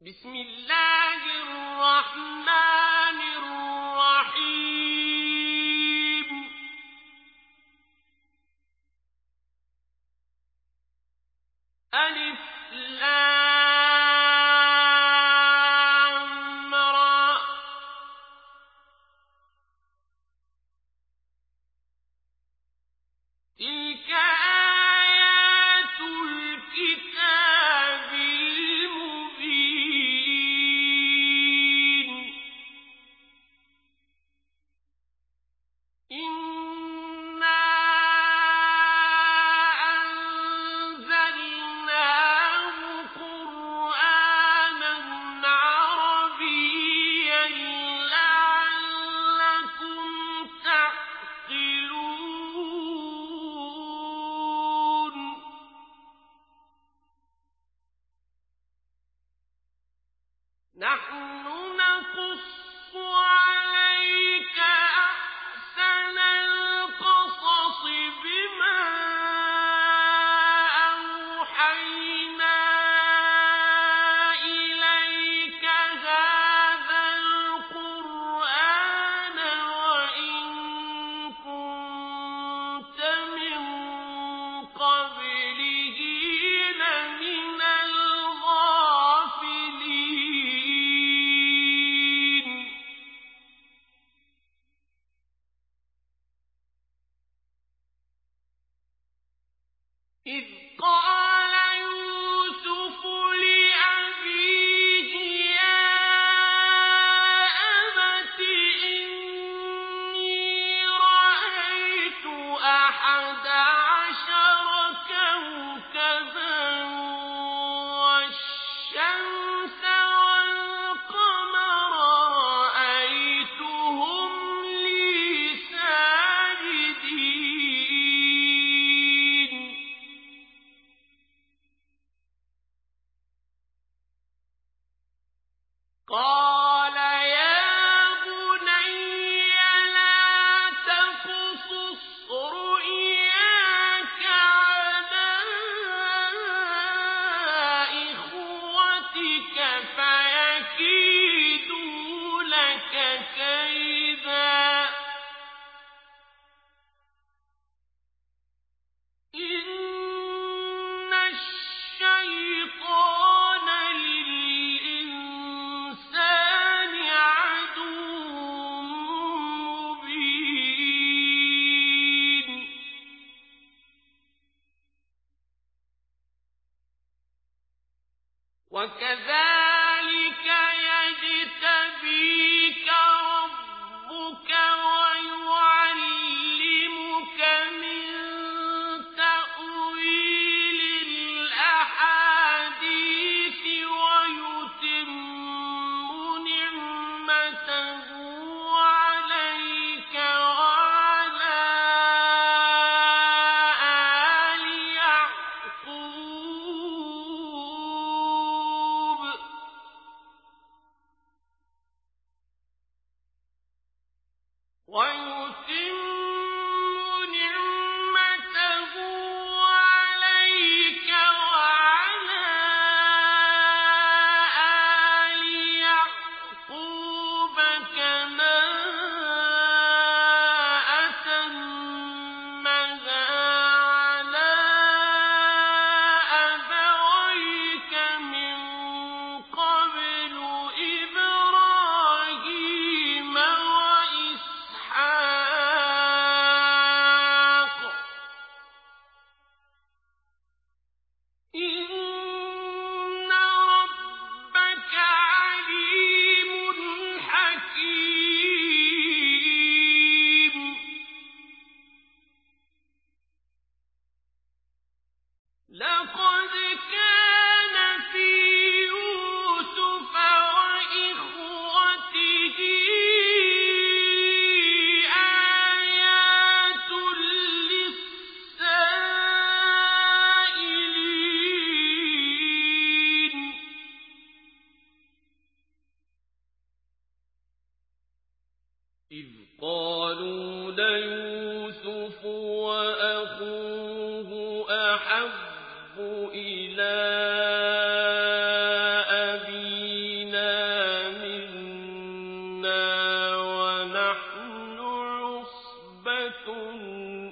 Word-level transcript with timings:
بسم 0.00 0.34
الله 0.34 1.22
الرحمن 1.42 2.85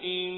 إن 0.04 0.33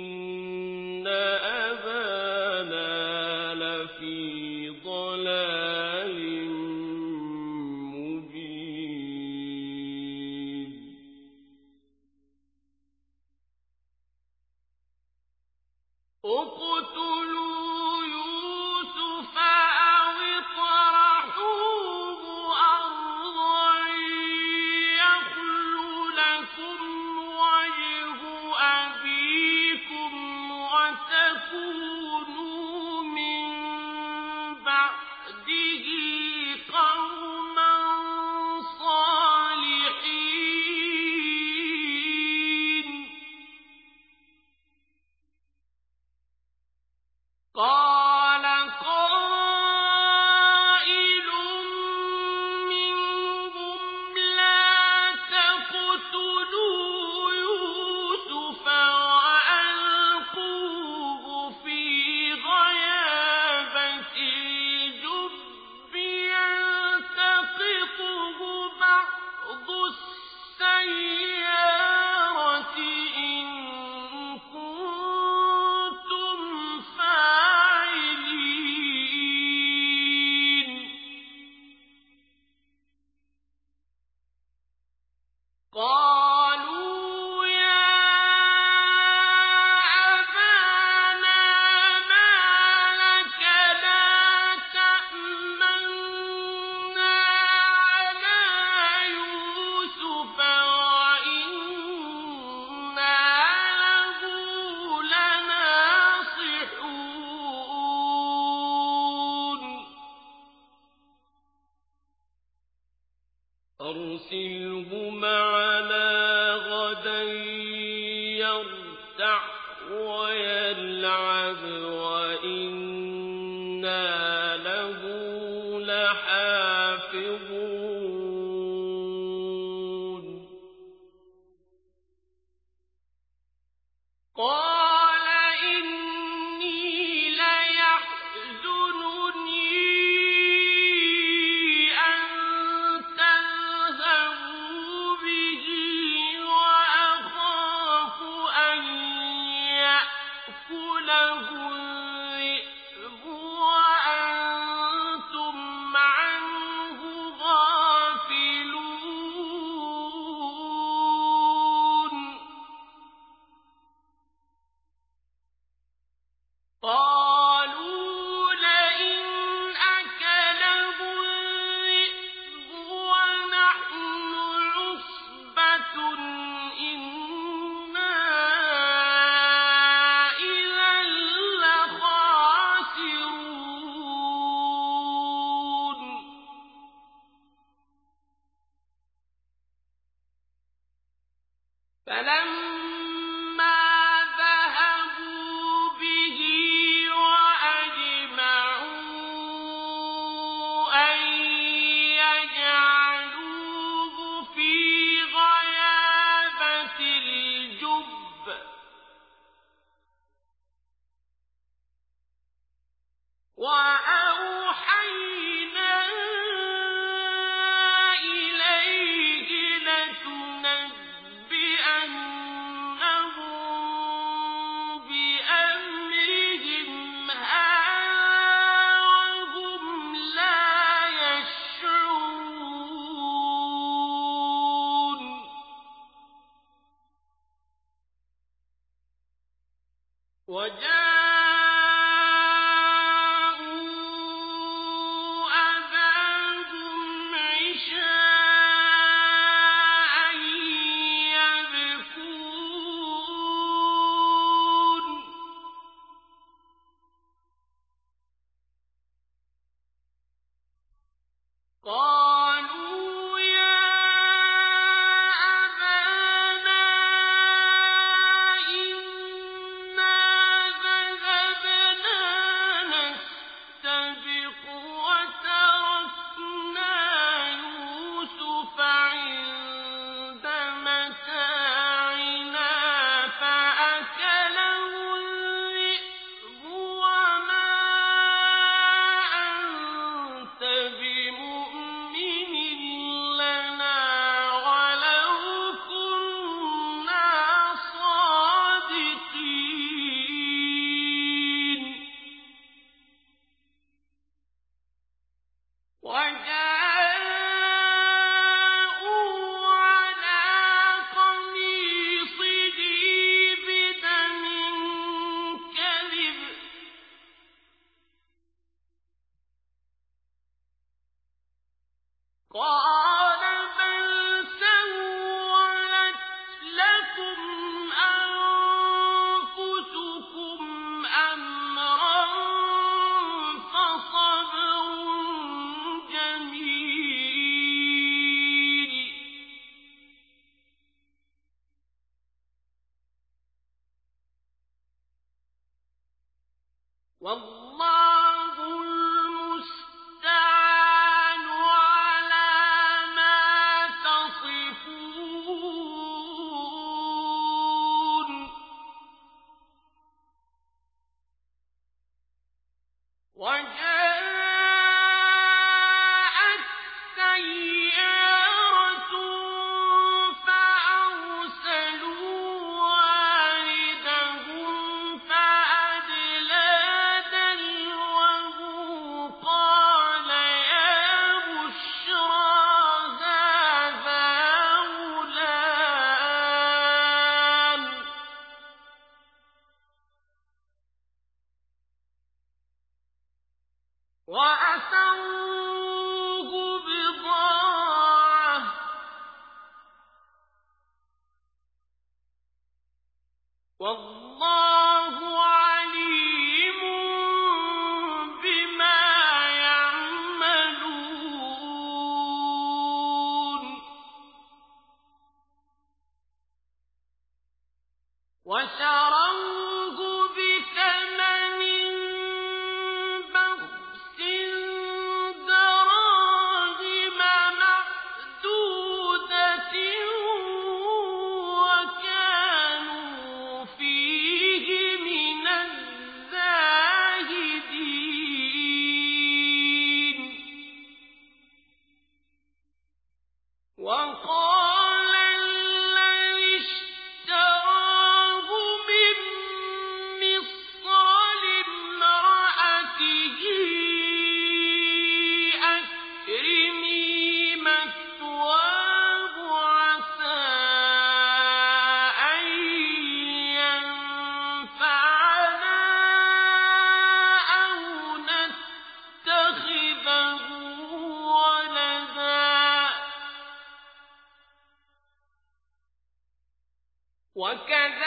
ربك 477.66 478.05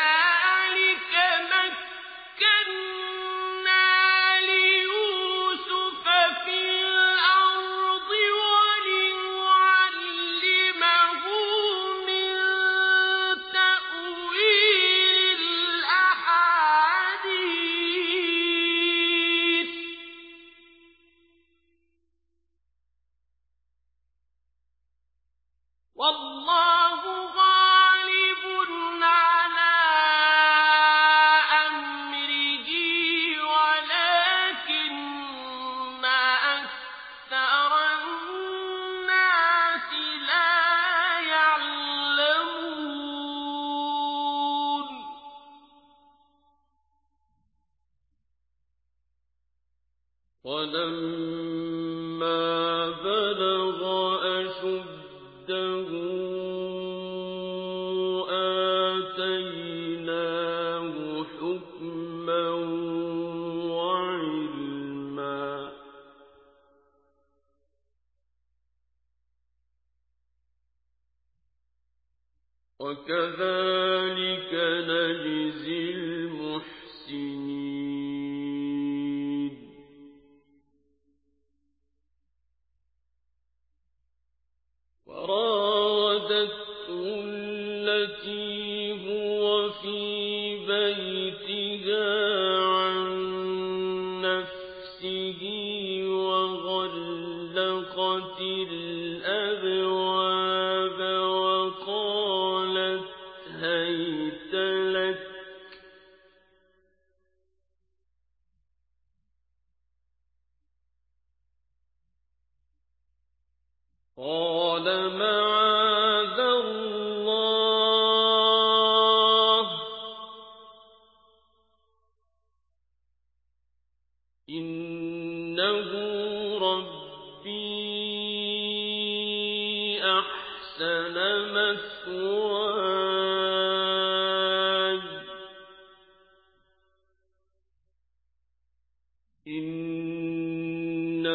إنه 139.58 141.30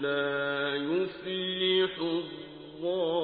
لا 0.00 0.74
يفلح 0.74 1.98
الظالمون. 2.00 3.19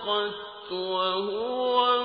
فصدقت 0.00 0.72
وهو 0.72 1.99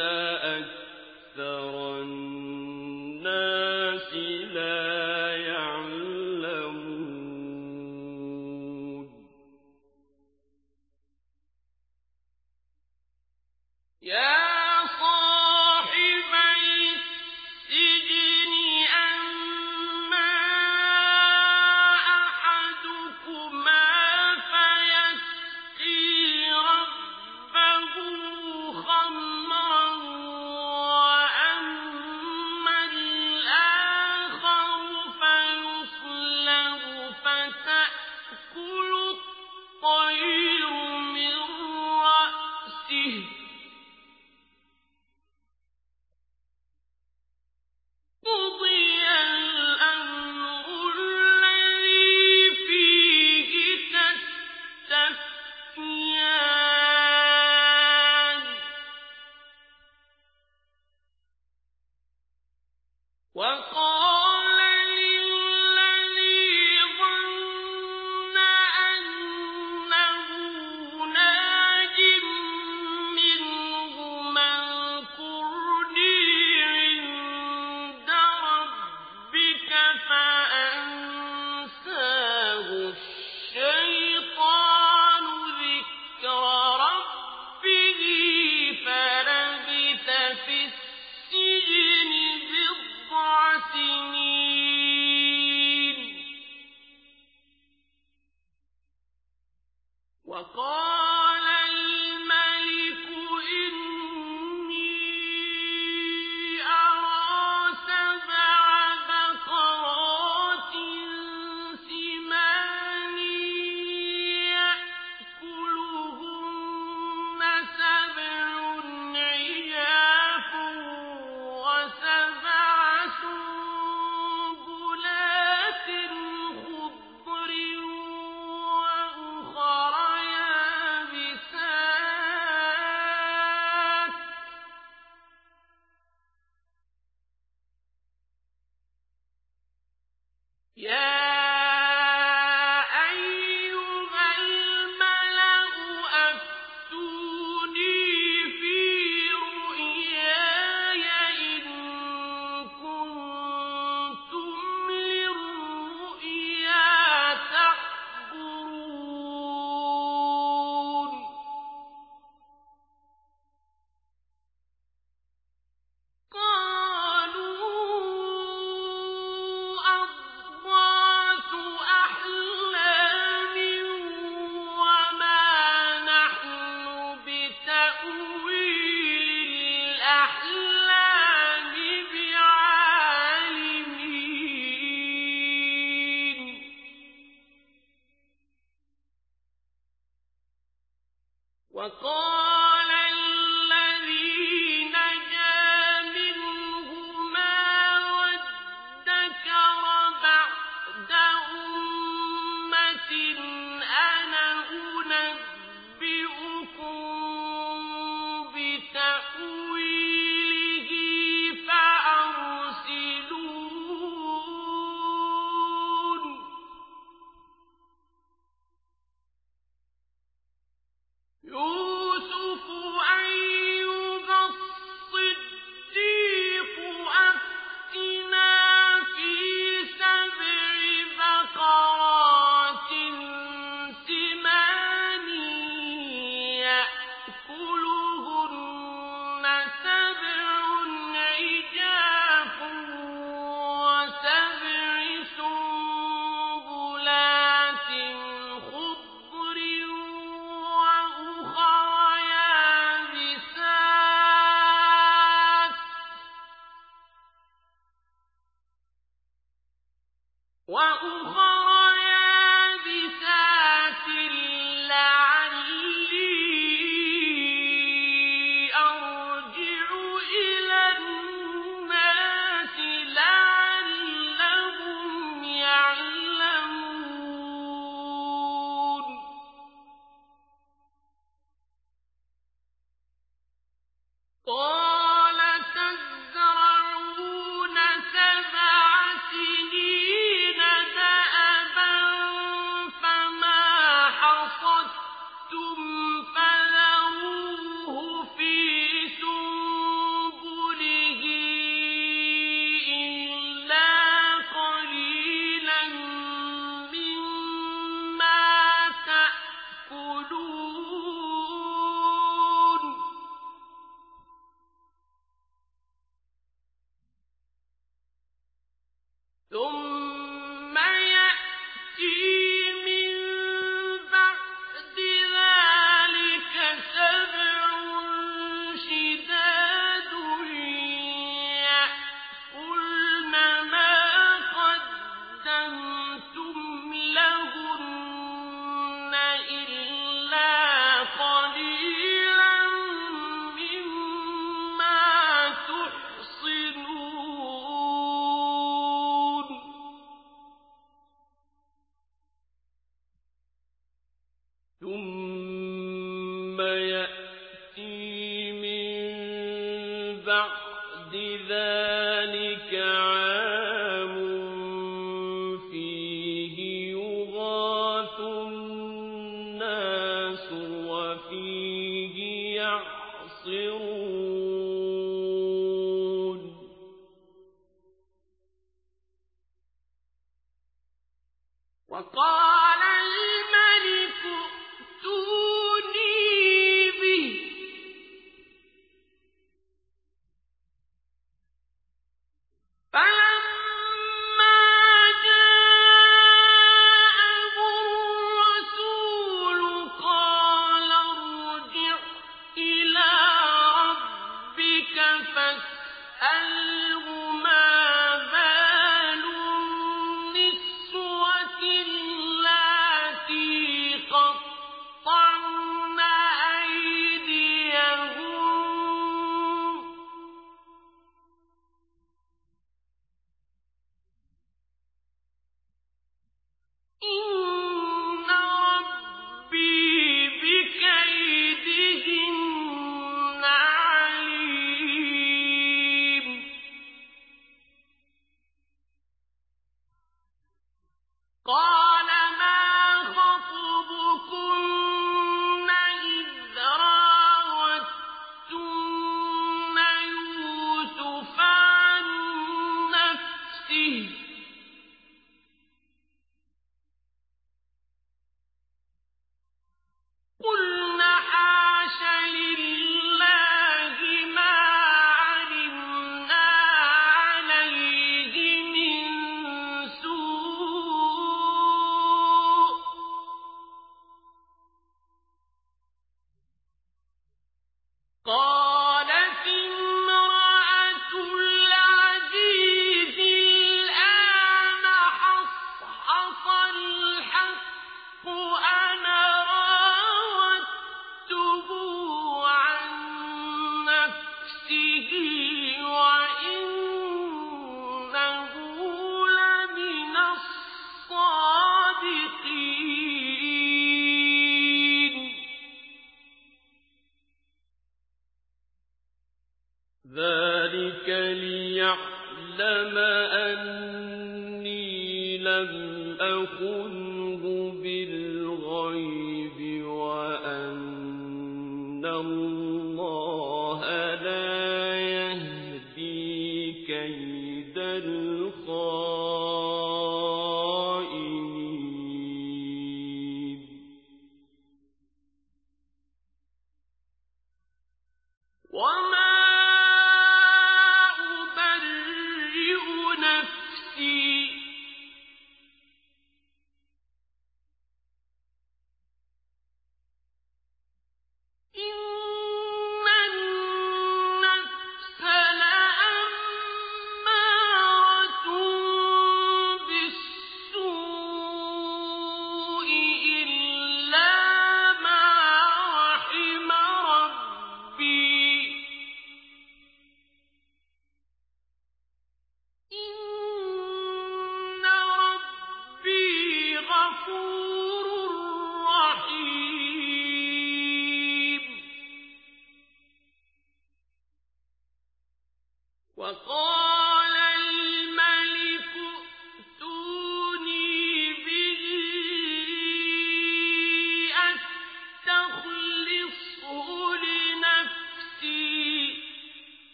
أكثر 0.00 2.02
الناس 2.02 2.37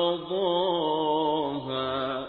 قَضَاهَا 0.00 1.90
ۚ 2.24 2.26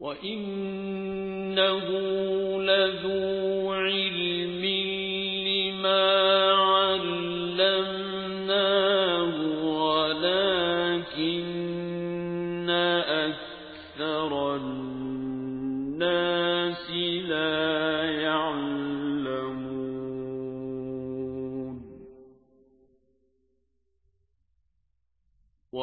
وَإِنَّهُ 0.00 1.86
لَذُو 2.62 3.29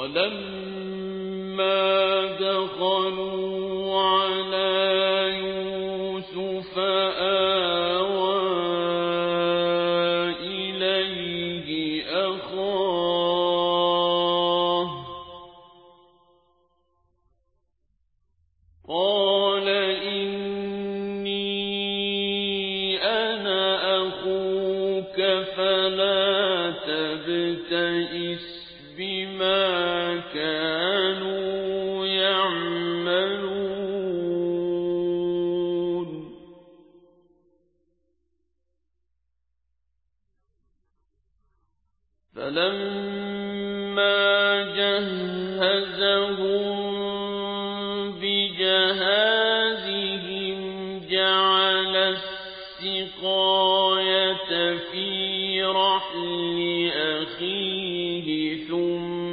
وَلَمَّا 0.07 0.56
كَانُوا 30.33 32.05
يَعْمَلُونَ. 32.05 33.67
فَلَمَّا 42.35 44.17
جَهَّزَهُم 44.77 45.27
بِجَهَازِهِمْ 48.21 49.37
جَعَلَ 51.11 51.95
السِّقَايَةَ 52.85 54.51
فِي 54.91 55.63
رَحْلِ 55.63 56.57
أَخِيهِ 56.93 58.27
ثُمَّ 58.67 59.26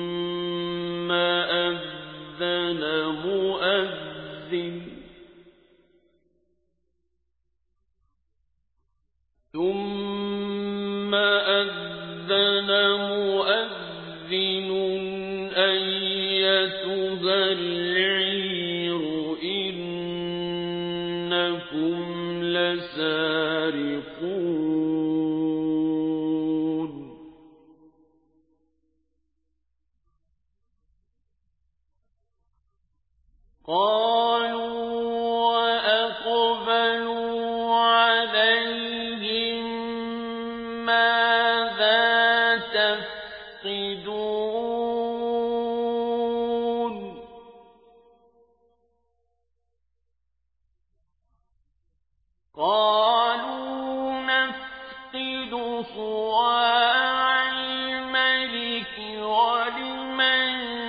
ولمن 58.98 60.83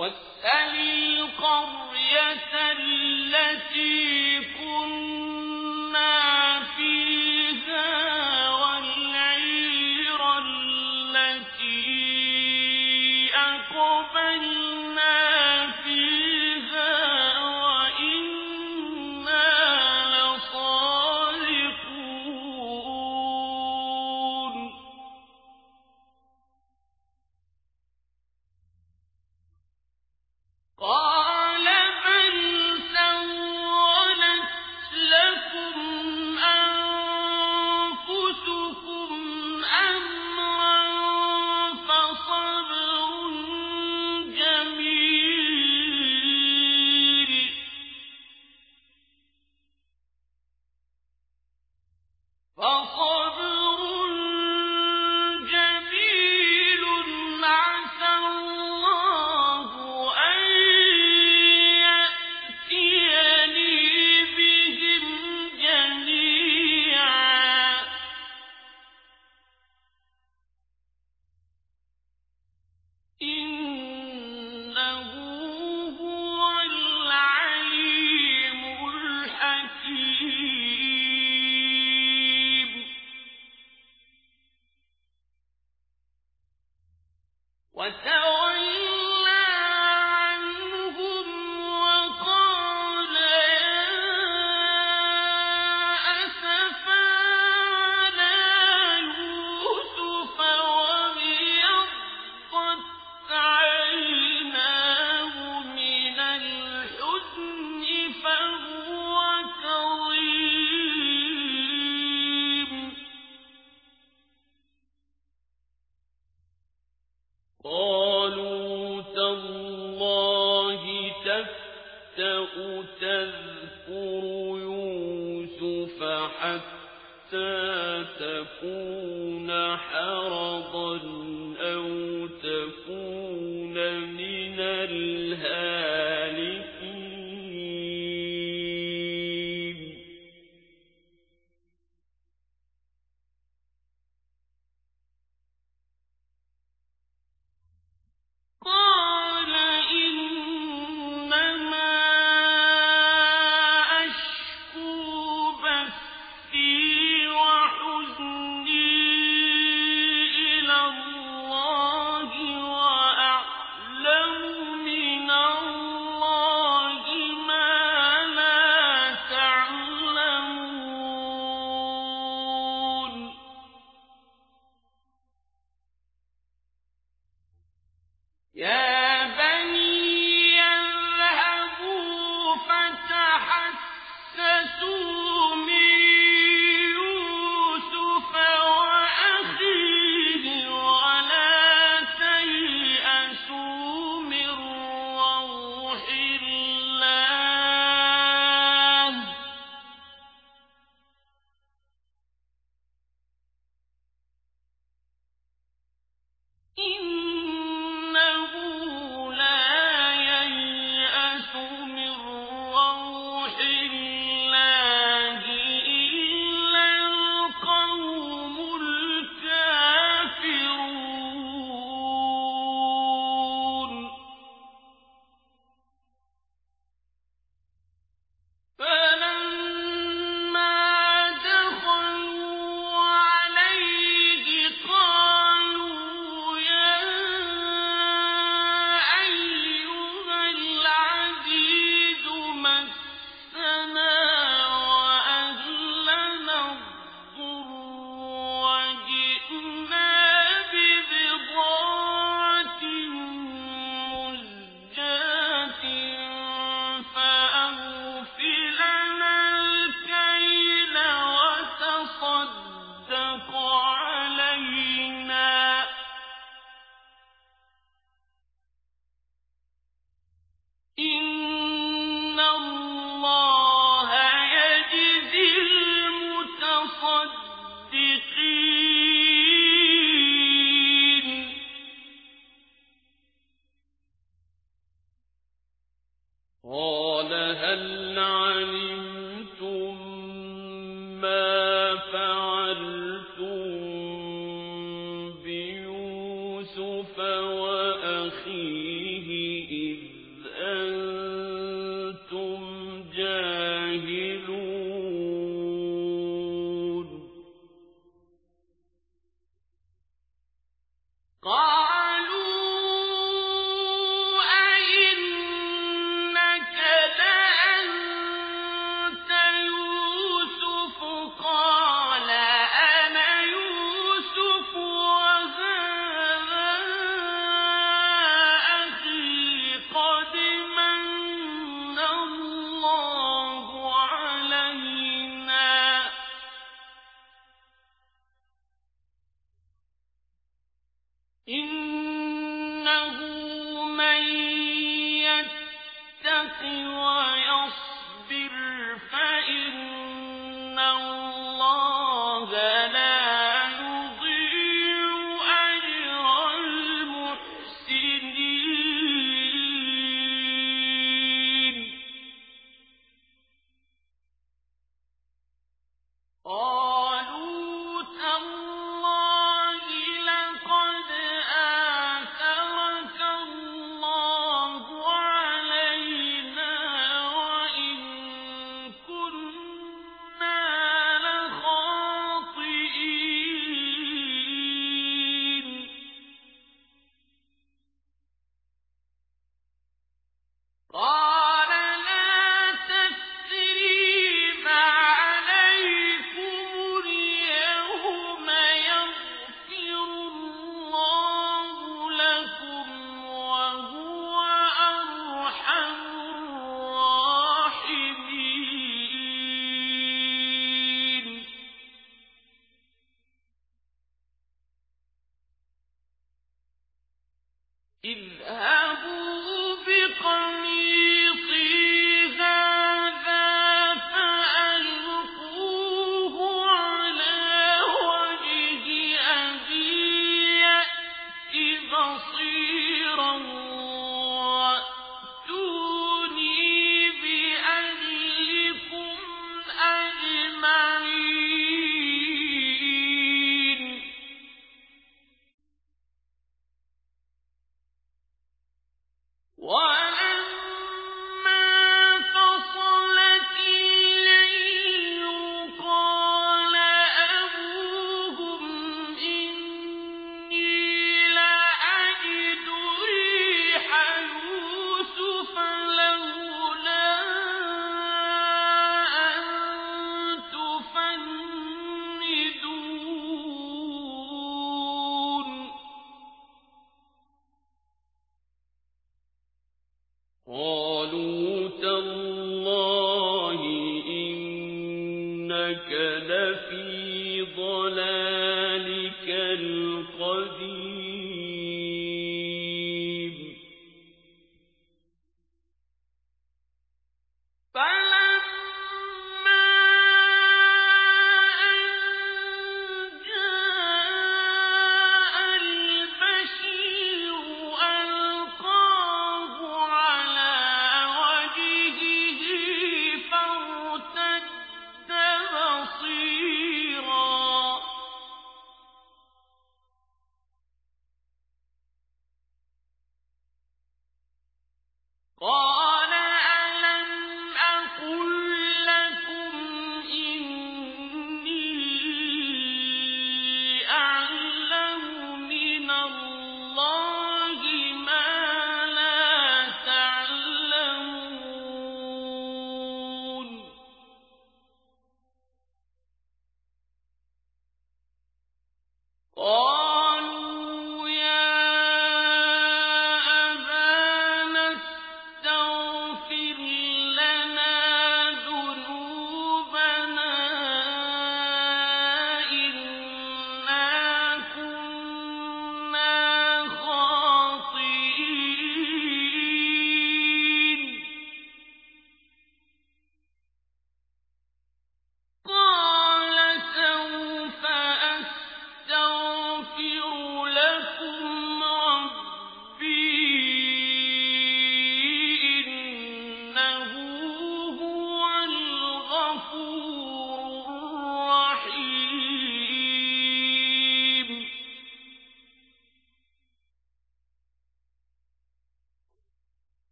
واسأل 0.00 0.74
القرية 1.20 2.52
التي 2.72 3.69